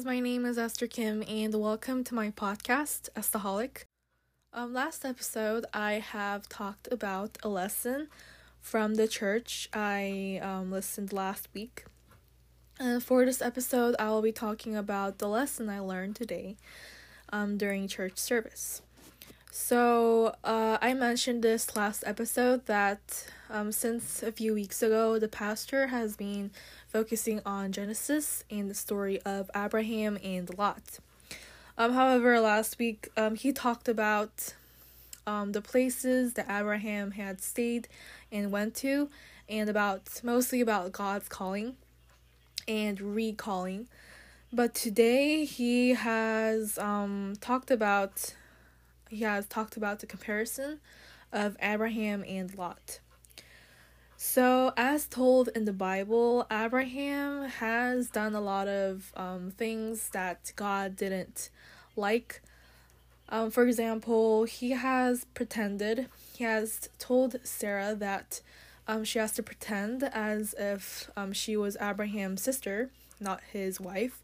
[0.00, 3.84] Guys, my name is Esther Kim, and welcome to my podcast, Estaholic.
[4.50, 8.08] Um, last episode, I have talked about a lesson
[8.62, 11.84] from the church I um, listened last week.
[12.78, 16.56] And for this episode, I will be talking about the lesson I learned today
[17.30, 18.80] um, during church service.
[19.52, 25.26] So, uh, I mentioned this last episode that um, since a few weeks ago, the
[25.26, 26.52] pastor has been
[26.86, 31.00] focusing on Genesis and the story of Abraham and Lot.
[31.76, 34.54] Um, however, last week um, he talked about
[35.26, 37.88] um, the places that Abraham had stayed
[38.30, 39.10] and went to,
[39.48, 41.74] and about mostly about God's calling
[42.68, 43.88] and recalling.
[44.52, 48.34] But today he has um, talked about
[49.10, 50.80] he has talked about the comparison
[51.32, 53.00] of Abraham and Lot.
[54.16, 60.52] So, as told in the Bible, Abraham has done a lot of um, things that
[60.56, 61.48] God didn't
[61.96, 62.42] like.
[63.30, 68.42] Um, for example, he has pretended, he has told Sarah that
[68.86, 74.22] um, she has to pretend as if um, she was Abraham's sister, not his wife,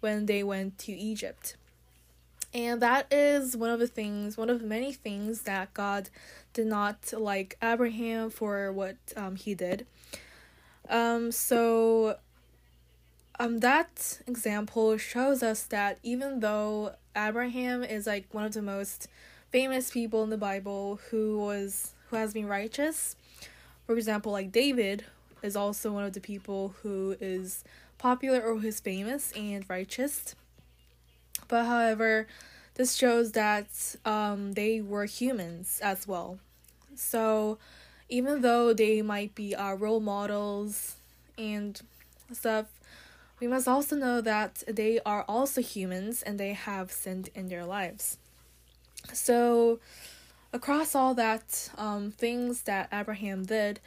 [0.00, 1.56] when they went to Egypt.
[2.54, 6.08] And that is one of the things, one of many things that God
[6.52, 9.86] did not like Abraham for what um, he did.
[10.88, 12.18] Um, so
[13.38, 19.08] um, that example shows us that even though Abraham is like one of the most
[19.50, 23.16] famous people in the Bible who was who has been righteous,
[23.86, 25.04] for example, like David
[25.42, 27.64] is also one of the people who is
[27.98, 30.34] popular or who is famous and righteous.
[31.48, 32.26] But however,
[32.74, 36.38] this shows that um, they were humans as well.
[36.94, 37.58] So
[38.08, 40.96] even though they might be our role models
[41.36, 41.80] and
[42.32, 42.66] stuff,
[43.40, 47.64] we must also know that they are also humans and they have sinned in their
[47.64, 48.18] lives.
[49.12, 49.78] So,
[50.52, 53.80] across all that um, things that Abraham did,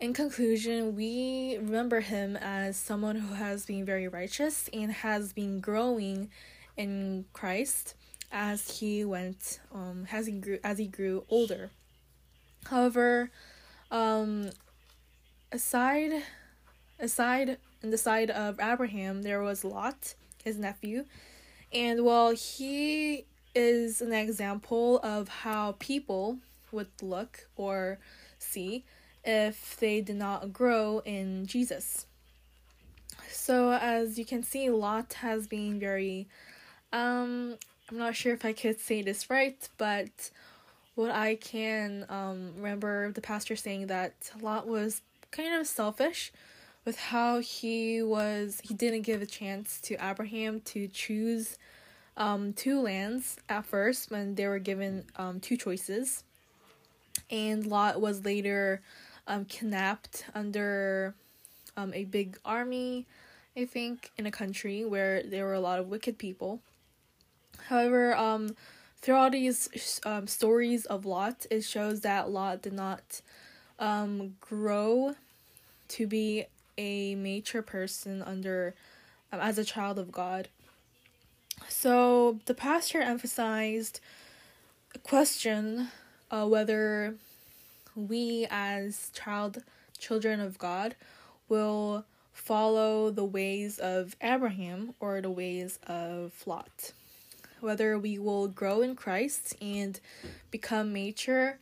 [0.00, 5.60] in conclusion, we remember him as someone who has been very righteous and has been
[5.60, 6.28] growing
[6.76, 7.94] in Christ
[8.32, 11.70] as he went um as he grew as he grew older.
[12.66, 13.30] However,
[13.90, 14.50] um
[15.52, 16.22] aside
[16.98, 20.14] aside in the side of Abraham there was Lot,
[20.44, 21.04] his nephew,
[21.72, 26.38] and well he is an example of how people
[26.72, 27.98] would look or
[28.38, 28.84] see
[29.24, 32.06] if they did not grow in Jesus.
[33.30, 36.28] So as you can see Lot has been very
[36.92, 37.56] um
[37.90, 40.30] I'm not sure if I could say this right, but
[40.96, 46.32] what I can um, remember the pastor saying that Lot was kind of selfish
[46.84, 51.58] with how he was he didn't give a chance to Abraham to choose
[52.16, 56.24] um, two lands at first when they were given um, two choices,
[57.30, 58.80] and Lot was later
[59.28, 61.14] um, kidnapped under
[61.76, 63.06] um, a big army,
[63.56, 66.62] I think, in a country where there were a lot of wicked people.
[67.68, 68.56] However, um,
[69.00, 73.20] throughout these um, stories of Lot, it shows that Lot did not
[73.78, 75.14] um, grow
[75.88, 76.44] to be
[76.78, 78.74] a mature person under
[79.32, 80.48] um, as a child of God.
[81.68, 84.00] So the pastor emphasized
[84.94, 85.88] a question
[86.30, 87.14] uh, whether
[87.94, 89.62] we as child
[89.98, 90.94] children of God
[91.48, 96.92] will follow the ways of Abraham or the ways of Lot
[97.60, 99.98] whether we will grow in Christ and
[100.50, 101.58] become mature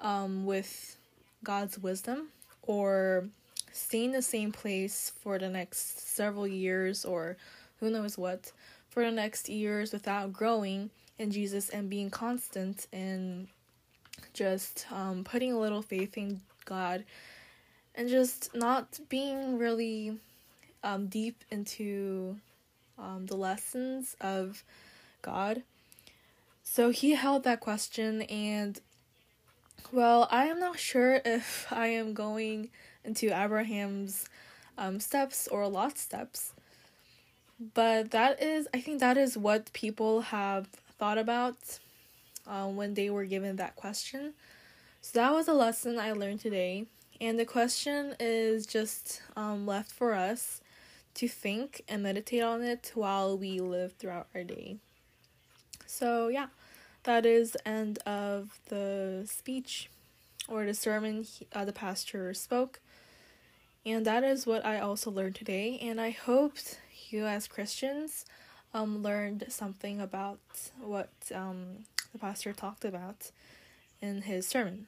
[0.00, 0.96] um, with
[1.44, 2.28] God's wisdom
[2.62, 3.28] or
[3.72, 7.36] stay in the same place for the next several years or
[7.80, 8.52] who knows what
[8.88, 13.48] for the next years without growing in Jesus and being constant and
[14.32, 17.04] just um, putting a little faith in God
[17.94, 20.16] and just not being really
[20.82, 22.36] um, deep into
[22.98, 24.64] um, the lessons of
[25.22, 25.62] God?
[26.62, 28.80] So he held that question, and
[29.90, 32.70] well, I am not sure if I am going
[33.04, 34.26] into Abraham's
[34.76, 36.52] um, steps or Lot's steps,
[37.74, 40.68] but that is, I think that is what people have
[40.98, 41.56] thought about
[42.46, 44.34] um, when they were given that question.
[45.00, 46.86] So that was a lesson I learned today,
[47.20, 50.60] and the question is just um, left for us
[51.14, 54.76] to think and meditate on it while we live throughout our day.
[55.98, 56.46] So, yeah,
[57.02, 59.90] that is end of the speech
[60.46, 62.78] or the sermon he, uh, the pastor spoke.
[63.84, 65.76] And that is what I also learned today.
[65.82, 66.78] And I hoped
[67.10, 68.26] you as Christians
[68.72, 70.38] um, learned something about
[70.80, 73.32] what um, the pastor talked about
[74.00, 74.86] in his sermon.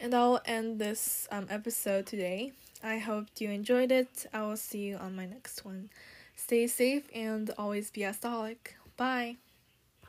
[0.00, 2.50] And I'll end this um, episode today.
[2.82, 4.26] I hope you enjoyed it.
[4.32, 5.90] I will see you on my next one.
[6.34, 8.74] Stay safe and always be a staholic.
[8.96, 9.36] Bye.